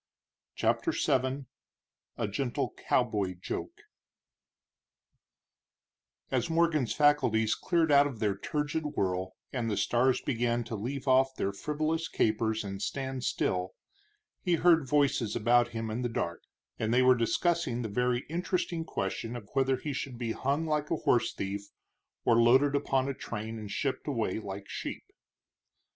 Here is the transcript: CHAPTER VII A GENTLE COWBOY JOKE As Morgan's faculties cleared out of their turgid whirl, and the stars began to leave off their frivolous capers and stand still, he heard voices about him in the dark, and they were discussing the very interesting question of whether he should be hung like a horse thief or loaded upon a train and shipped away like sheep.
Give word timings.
CHAPTER 0.55 0.91
VII 0.93 1.45
A 2.17 2.27
GENTLE 2.27 2.73
COWBOY 2.89 3.35
JOKE 3.39 3.81
As 6.31 6.49
Morgan's 6.49 6.91
faculties 6.95 7.53
cleared 7.53 7.91
out 7.91 8.07
of 8.07 8.17
their 8.17 8.35
turgid 8.35 8.83
whirl, 8.97 9.35
and 9.53 9.69
the 9.69 9.77
stars 9.77 10.19
began 10.19 10.63
to 10.63 10.75
leave 10.75 11.07
off 11.07 11.35
their 11.35 11.53
frivolous 11.53 12.07
capers 12.07 12.63
and 12.63 12.81
stand 12.81 13.23
still, 13.23 13.75
he 14.41 14.55
heard 14.55 14.87
voices 14.89 15.35
about 15.35 15.67
him 15.67 15.91
in 15.91 16.01
the 16.01 16.09
dark, 16.09 16.41
and 16.79 16.91
they 16.91 17.03
were 17.03 17.13
discussing 17.13 17.83
the 17.83 17.87
very 17.87 18.21
interesting 18.27 18.83
question 18.83 19.35
of 19.35 19.51
whether 19.53 19.77
he 19.77 19.93
should 19.93 20.17
be 20.17 20.31
hung 20.31 20.65
like 20.65 20.89
a 20.89 20.95
horse 20.95 21.31
thief 21.31 21.67
or 22.25 22.41
loaded 22.41 22.73
upon 22.73 23.07
a 23.07 23.13
train 23.13 23.59
and 23.59 23.69
shipped 23.69 24.07
away 24.07 24.39
like 24.39 24.67
sheep. 24.67 25.03